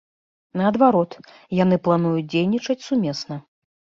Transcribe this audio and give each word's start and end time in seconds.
Наадварот, 0.59 1.11
яны 1.63 1.75
плануюць 1.87 2.25
дзейнічаць 2.31 2.85
сумесна. 2.89 3.35